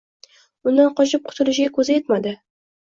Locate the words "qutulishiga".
1.29-1.77